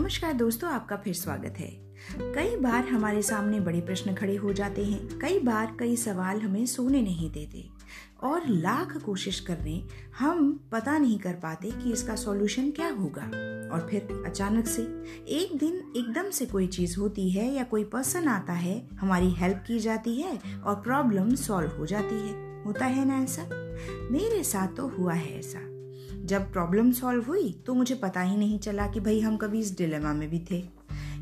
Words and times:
नमस्कार 0.00 0.32
दोस्तों, 0.32 0.70
आपका 0.70 0.96
फिर 0.96 1.14
स्वागत 1.14 1.54
है। 1.58 1.94
कई 2.20 2.56
बार 2.56 2.88
हमारे 2.88 3.22
सामने 3.22 3.60
बड़े 3.60 3.80
प्रश्न 3.80 4.14
खड़े 4.14 4.36
हो 4.36 4.52
जाते 4.52 4.84
हैं। 4.84 5.18
कई 5.18 5.38
बार 5.38 5.76
कई 5.80 5.96
सवाल 5.96 6.40
हमें 6.40 6.66
सोने 6.66 7.02
नहीं 7.02 7.30
देते। 7.32 7.68
और 8.22 8.42
लाख 8.48 8.96
कोशिश 8.96 9.40
करने 9.40 9.84
हम 10.18 10.64
पता 10.72 10.98
नहीं 10.98 11.18
कर 11.18 11.32
पाते 11.32 11.70
कि 11.70 11.92
इसका 11.92 12.16
सॉल्यूशन 12.16 12.70
क्या 12.70 12.88
होगा। 12.88 13.22
और 13.72 13.88
फिर 13.90 14.22
अचानक 14.26 14.66
से 14.66 14.82
एक 15.28 15.58
दिन 15.58 15.92
एकदम 15.96 16.30
से 16.30 16.46
कोई 16.46 16.66
चीज़ 16.66 16.98
होती 16.98 17.30
है 17.30 17.54
या 17.54 17.64
कोई 17.64 17.84
पर्सन 17.84 18.28
आता 18.28 18.52
है, 18.52 18.88
हमारी 19.00 19.30
हेल्प 19.30 19.64
की 19.66 19.78
जाती 19.78 20.20
है 20.20 20.40
और 20.64 20.74
प्रॉब्लम 20.74 21.34
सॉल्व 21.34 21.70
हो 21.78 21.86
जाती 21.86 22.14
है। 22.14 22.64
होता 22.64 22.86
है 22.86 23.04
ना 23.04 23.18
ऐसा? 23.18 23.42
मेरे 24.10 24.44
साथ 24.44 24.76
तो 24.76 24.88
हुआ 24.88 25.12
है 25.12 25.38
ऐसा। 25.38 25.69
जब 26.24 26.52
प्रॉब्लम 26.52 26.92
सॉल्व 26.92 27.24
हुई 27.24 27.62
तो 27.66 27.74
मुझे 27.74 27.94
पता 27.94 28.20
ही 28.20 28.36
नहीं 28.36 28.58
चला 28.58 28.86
कि 28.86 29.00
भाई 29.00 29.20
हम 29.20 29.36
कभी 29.36 29.58
इस 29.58 29.78
डिलेमा 29.78 30.12
में 30.12 30.30
भी 30.30 30.38
थे। 30.38 30.80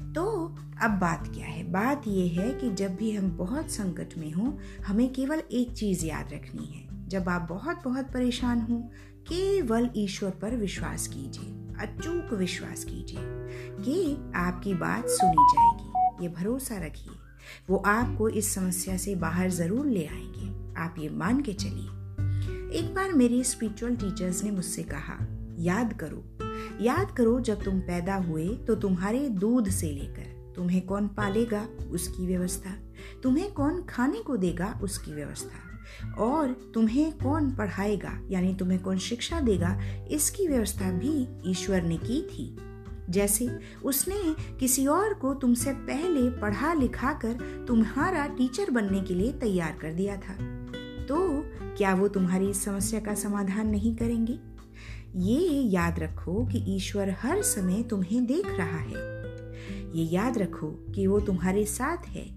तो 0.08 0.56
अब 0.82 0.90
बात 0.90 1.28
क्या 1.34 1.46
है? 1.46 1.72
बात 1.72 2.02
यह 2.08 2.40
है 2.40 2.54
कि 2.54 2.70
जब 2.70 2.96
भी 2.96 3.12
हम 3.12 3.30
बहुत 3.30 3.70
संकट 3.70 4.18
में 4.18 4.32
हों, 4.32 4.52
हमें 4.86 5.12
केवल 5.12 5.42
एक 5.52 5.72
चीज़ 5.72 6.06
याद 6.06 6.32
रखनी 6.32 6.66
है। 6.66 7.08
जब 7.08 7.28
आप 7.28 7.46
बहुत 7.48 7.80
बहुत 7.84 8.06
परेशान 8.06 8.60
हो, 8.60 8.90
केवल 9.18 9.90
ईश्वर 9.96 10.30
पर 10.30 10.56
विश्वास 10.56 11.06
कीजिए, 11.06 11.76
अचूक 11.80 12.32
विश्वास 12.32 12.84
कीजिए 12.84 13.20
कि 13.84 14.16
आपकी 14.34 14.74
बात 14.74 15.04
सुनी 15.08 15.46
जाएगी। 15.50 16.24
ये 16.24 16.28
भरोसा 16.28 16.78
रखिए। 16.78 17.14
वो 17.70 17.76
आपको 17.76 18.28
इस 18.28 18.54
समस्या 18.54 18.96
से 18.96 19.14
बाहर 19.14 19.50
ज़रूर 19.50 19.86
ले 19.86 20.06
आएँगे। 20.06 20.74
आप 20.80 20.94
ये 20.98 21.08
मान 21.08 21.40
के 21.40 21.52
चलिए। 21.52 22.07
एक 22.68 22.94
बार 22.94 23.12
मेरी 23.12 23.42
स्पिरिचुअल 23.44 23.94
टीचर्स 23.96 24.42
ने 24.44 24.50
मुझसे 24.50 24.82
कहा, 24.82 25.16
याद 25.58 25.92
करो 25.92 26.24
याद 26.80 27.10
करो 27.10 27.38
जब 27.40 27.62
तुम 27.64 27.78
पैदा 27.80 28.16
हुए 28.16 28.48
तो 28.66 28.74
तुम्हारे 28.74 29.28
दूध 29.28 29.68
से 29.68 29.90
लेकर 29.90 30.52
तुम्हें 30.56 30.80
कौन 30.86 31.06
पालेगा 31.08 31.66
उसकी 31.90 32.26
व्यवस्था, 32.26 32.70
तुम्हें 33.22 33.52
कौन 33.52 33.82
खाने 33.82 34.18
को 34.18 34.36
देगा 34.36 34.78
उसकी 34.82 35.12
व्यवस्था, 35.12 36.22
और 36.22 36.52
तुम्हें 36.74 37.12
कौन 37.18 37.50
पढ़ाएगा, 37.50 38.12
यानी 38.30 38.54
तुम्हें 38.54 38.80
कौन 38.82 38.98
शिक्षा 38.98 39.40
देगा, 39.40 39.78
इसकी 40.10 40.46
व्यवस्था 40.48 40.90
भी 40.92 41.50
ईश्वर 41.50 41.82
ने 41.82 41.96
की 41.96 42.22
थी। 42.22 42.56
जैसे 43.10 43.48
उसने 43.84 44.22
किसी 44.60 44.86
और 44.86 45.14
को 45.14 45.34
तुमसे 45.34 45.72
पहले 45.72 46.28
पढ़ा 46.30 46.72
लिखा 46.74 47.12
कर 47.12 47.64
तुम्हारा 47.68 48.26
टीचर 48.26 48.70
बनने 48.70 49.00
के 49.00 49.14
लिए 49.14 49.32
तैयार 49.32 49.78
कर 49.80 49.92
दिया 49.92 50.16
था। 50.16 50.36
तो 51.06 51.37
क्या 51.78 51.94
वो 51.94 52.08
तुम्हारी 52.08 52.50
इस 52.50 52.64
समस्या 52.64 53.00
का 53.00 53.14
समाधान 53.14 53.68
नहीं 53.68 53.96
करेंगे? 53.96 54.38
ये 55.16 55.62
याद 55.62 55.98
रखो 55.98 56.46
कि 56.46 56.76
ईश्वर 56.76 57.10
हर 57.10 57.42
समय 57.42 57.82
तुम्हें 57.82 58.26
देख 58.26 58.46
रहा 58.46 58.78
है। 58.78 59.18
ये 59.98 60.04
याद 60.04 60.38
रखो 60.38 60.66
कि 60.66 61.06
वो 61.06 61.20
तुम्हारे 61.20 61.64
साथ 61.64 62.06
है। 62.06 62.36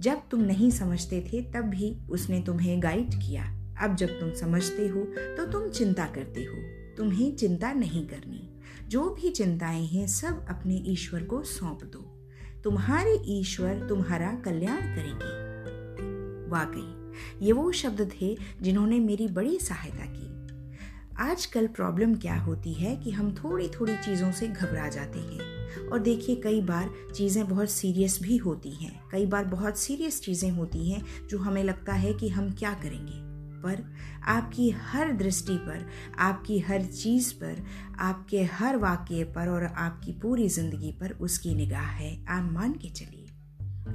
जब 0.00 0.18
तुम 0.30 0.40
नहीं 0.40 0.70
समझते 0.70 1.20
थे, 1.20 1.42
तब 1.42 1.60
भी 1.60 1.96
उसने 2.10 2.40
तुम्हें 2.40 2.82
गाइड 2.82 3.14
किया। 3.14 3.74
अब 3.80 3.96
जब 3.96 4.08
तुम 4.08 4.32
समझते 4.32 4.88
हो 4.88 5.04
तो 5.36 5.52
तुम 5.52 5.68
चिंता 5.68 6.06
करते 6.06 6.40
हो। 6.40 6.54
तुम्हें 6.96 7.36
चिंता 7.36 7.72
नहीं 7.72 8.06
करनी। 8.06 8.60
जो 8.88 9.10
भी 9.10 9.30
चिंताएँ 9.30 9.86
हैं, 9.86 10.06
सब 10.06 10.46
अपने 10.48 10.76
ईश्वर 10.76 11.22
को 11.22 11.42
सौंप 11.42 11.84
दो। 11.84 12.30
तुम्हारे 12.64 13.22
ईश्वर 13.26 13.86
तुम्हारा 13.88 14.34
कल्याण 14.34 14.80
करेंगे। 14.80 15.48
वाकई। 16.50 16.97
ये 17.42 17.52
वो 17.52 17.72
शब्द 17.72 18.10
थे 18.22 18.38
जिन्होंने 18.62 19.00
मेरी 19.00 19.28
बड़ी 19.28 19.58
सहायता 19.58 20.04
की। 20.06 20.28
आजकल 21.18 21.66
प्रॉब्लम 21.66 22.14
क्या 22.14 22.36
होती 22.40 22.72
है 22.72 22.96
कि 22.96 23.10
हम 23.10 23.34
थोड़ी 23.34 23.68
थोड़ी 23.68 23.96
चीज़ों 23.96 24.32
से 24.32 24.48
घबरा 24.48 24.88
जाते 24.88 25.18
हैं। 25.18 25.58
और 25.88 25.98
देखिए, 25.98 26.36
कई 26.36 26.60
बार 26.60 26.90
चीज़ें 27.14 27.48
बहुत 27.48 27.70
सीरियस 27.70 28.18
भी 28.22 28.36
होती 28.36 28.70
हैं। 28.70 29.00
कई 29.12 29.26
बार 29.26 29.44
बहुत 29.44 29.78
सीरियस 29.78 30.20
चीज़ें 30.22 30.50
होती 30.50 30.90
हैं 30.90 31.04
जो 31.28 31.38
हमें 31.38 31.64
लगता 31.64 31.92
है 31.92 32.12
कि 32.14 32.28
हम 32.28 32.50
क्या 32.50 32.74
करेंगे। 32.74 33.28
पर 33.62 33.82
आपकी 34.24 34.70
हर 34.70 35.12
दृष्टि 35.12 35.56
पर, 35.56 35.86
आपकी 36.18 36.58
हर 36.58 36.84
चीज़ 36.84 37.34
पर, 37.34 37.64
आपके 37.98 38.44
हर 38.44 38.76
वाक्य 38.76 39.24
पर 39.24 39.48
और 39.48 39.64
आपकी 39.64 40.12
पूरी 40.12 40.48
ज़िंदगी 40.48 40.92
पर 40.92 41.10
उसकी 41.10 41.54
निगाह 41.54 41.86
है। 41.86 42.26
आप 42.28 42.52
मान 42.52 42.72
के 42.72 42.88
चलिए। 42.88 43.27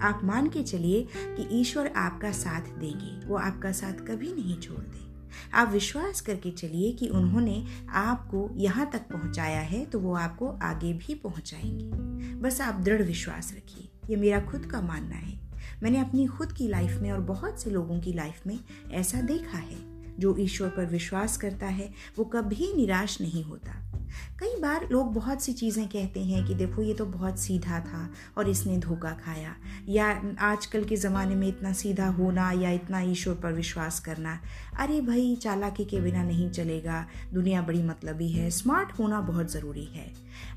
आप 0.02 0.22
मान 0.24 0.50
के 0.50 0.64
चलिए 0.64 1.08
कि 1.16 1.48
ईश्वर 1.60 1.88
आपका 1.88 2.32
साथ 2.32 2.62
देंगे, 2.80 3.26
वो 3.28 3.38
आपका 3.38 3.72
साथ 3.72 4.06
कभी 4.08 4.34
नहीं 4.34 4.60
छोड़ 4.60 4.80
दे। 4.80 5.12
आप 5.54 5.70
विश्वास 5.70 6.22
करके 6.22 6.52
चलिए 6.52 6.92
कि 6.92 7.08
उन्होंने 7.08 7.66
आपको 7.90 8.50
यहाँ 8.56 8.90
तक 8.94 9.08
पहुँचाया 9.12 9.62
है 9.62 9.86
तो 9.86 10.00
वो 10.00 10.16
आपको 10.16 10.48
आगे 10.64 10.94
भी 10.94 11.16
पहुँचाएँगे। 11.16 12.36
बस 12.36 12.62
आप 12.62 12.82
दृढ़ 12.82 13.02
विश्वास 13.02 13.54
रखिए, 13.54 13.90
ये 14.10 14.16
मेरा 14.16 14.40
खुद 14.42 14.66
का 14.66 14.82
मानना 14.82 15.16
है। 15.16 15.40
मैंने 15.84 16.00
अपनी 16.00 16.28
खुद 16.28 16.52
की 16.52 16.68
लाइफ 16.68 17.00
में 17.02 17.12
और 17.12 17.20
बहुत 17.20 17.62
से 17.62 17.70
लोगों 17.70 18.00
की 18.00 18.14
लाइफ 18.14 18.48
में 18.48 18.60
ऐसा 18.92 19.22
देखा 19.22 19.58
है, 19.58 19.78
जो 20.20 20.36
ईश्वर 20.38 20.70
पर 20.70 20.86
विश्वास 20.86 21.38
करता 21.38 21.66
है, 21.66 21.94
वो 22.18 22.26
कभी 22.26 22.74
निराश 22.76 23.22
नहीं 23.22 23.44
होता। 23.44 23.93
कई 24.40 24.62
बार 24.62 24.88
लोग 24.92 25.14
बहुत 25.14 25.42
सी 25.42 25.54
चीज़ें 25.54 25.88
कहते 25.88 26.20
हैं 26.20 26.46
कि 26.48 26.56
देखो, 26.56 26.82
ये 26.82 26.94
तो 26.94 27.06
बहुत 27.06 27.40
सीधा 27.40 27.80
था 27.80 28.10
और 28.38 28.50
इसने 28.50 28.78
धोखा 28.78 29.10
खाया। 29.10 29.56
या 29.90 30.36
आजकल 30.40 30.84
के 30.84 30.96
ज़माने 30.96 31.36
में 31.36 31.48
इतना 31.48 31.74
सीधा 31.74 32.08
होना 32.08 32.52
या 32.52 32.70
इतना 32.70 33.02
ईश्वर 33.02 33.36
पर 33.36 33.54
विश्वास 33.54 34.00
करना, 34.00 34.40
अरे 34.80 35.02
भाई, 35.02 35.36
चालाकी 35.36 35.86
के 35.86 36.00
बिना 36.00 36.24
नहीं 36.24 36.50
चलेगा। 36.50 37.08
दुनिया 37.34 37.62
बड़ी 37.62 37.84
मतलबी 37.84 38.30
है। 38.30 38.50
स्मार्ट 38.50 39.00
होना 39.00 39.22
बहुत 39.22 39.52
ज़रूरी 39.52 39.86
है। 39.86 40.14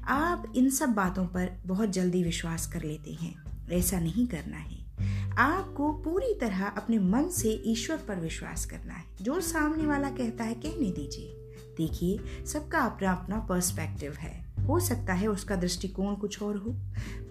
आप 0.08 0.52
इन 0.56 0.70
सब 0.70 0.88
बातों 0.88 1.26
पर 1.26 1.62
बहुत 1.66 1.90
जल्दी 1.90 2.24
विश्वास 2.24 2.66
कर 2.66 2.82
लेते 2.82 3.12
हैं। 3.12 3.34
ऐसा 3.72 4.00
नहीं 4.00 4.26
करना 4.26 4.56
है। 4.56 4.86
आपको 5.38 5.92
पूरी 5.92 6.34
तरह 6.40 6.64
अपने 6.64 6.98
मन 6.98 7.28
से 7.28 7.62
ईश्वर 7.66 7.96
पर 7.96 8.16
विश्वास 8.16 8.64
करना 8.64 8.94
है। 8.94 9.04
जो 9.22 9.40
सामने 9.40 9.86
वाला 9.86 10.10
कहता 10.10 10.44
है, 10.44 10.54
कहने 10.54 10.90
दीजिए। 10.90 11.45
देखिए, 11.78 12.18
सबका 12.46 12.78
अपना 12.78 13.12
अपना 13.12 13.38
पर्सपेक्टिव 13.38 14.12
है। 14.12 14.46
हो 14.66 14.80
सकता 14.80 15.12
है 15.12 15.28
उसका 15.28 15.56
दृष्टिकोण 15.56 16.14
कुछ 16.14 16.42
और 16.42 16.56
हो, 16.56 16.70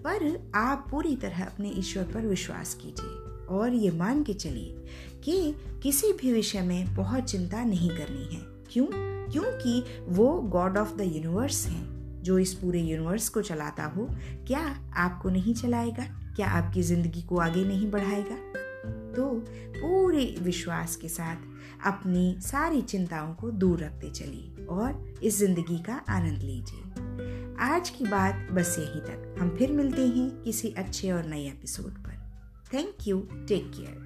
पर 0.04 0.50
आप 0.54 0.86
पूरी 0.90 1.16
तरह 1.16 1.44
अपने 1.44 1.70
ईश्वर 1.70 2.04
पर 2.04 2.20
विश्वास 2.20 2.74
कीजिए 2.74 3.46
और 3.46 3.72
ये 3.72 3.90
मान 3.90 4.22
के 4.22 4.34
चलिए 4.34 4.84
कि 5.24 5.54
किसी 5.82 6.12
भी 6.12 6.32
विषय 6.32 6.60
में 6.60 6.94
बहुत 6.94 7.24
चिंता 7.24 7.64
नहीं 7.64 7.90
करनी 7.90 8.36
है। 8.36 8.42
क्यों? 8.72 8.86
क्योंकि 9.32 9.84
वो 10.08 10.40
गॉड 10.40 10.76
ऑफ़ 10.76 10.96
द 10.96 11.00
यूनिवर्स 11.00 11.66
हैं। 11.66 11.96
जो 12.22 12.38
इस 12.38 12.54
पूरे 12.54 12.80
यूनिवर्स 12.80 13.28
को 13.28 13.42
चलाता 13.42 13.84
हो, 13.84 14.08
क्या 14.46 14.90
आपको 14.96 15.30
नहीं 15.30 15.54
चलाएगा? 15.54 16.32
क्या 16.36 16.46
आपकी 16.46 16.82
ज़िंदगी 16.82 17.22
को 17.22 17.36
आगे 17.36 17.64
नहीं 17.64 17.90
बढ़ाएगा? 17.90 18.65
तो 18.86 19.44
पूरे 19.80 20.36
विश्वास 20.40 20.96
के 20.96 21.08
साथ 21.08 21.36
अपनी 21.86 22.36
सारी 22.40 22.82
चिंताओं 22.82 23.34
को 23.34 23.50
दूर 23.50 23.78
रखते 23.80 24.10
चलिए 24.10 24.66
और 24.66 25.14
इस 25.22 25.38
ज़िंदगी 25.38 25.78
का 25.78 25.94
आनंद 26.08 26.42
लीजिए। 26.42 26.82
आज 27.60 27.90
की 27.90 28.04
बात 28.04 28.48
बस 28.52 28.76
यहीं 28.78 29.00
तक। 29.00 29.36
हम 29.40 29.56
फिर 29.56 29.72
मिलते 29.72 30.02
हैं 30.02 30.42
किसी 30.42 30.68
अच्छे 30.68 31.12
और 31.12 31.26
नए 31.26 31.46
एपिसोड 31.48 31.92
पर। 31.92 32.16
Thank 32.74 32.94
you 33.06 33.20
take 33.20 33.70
care 33.76 34.05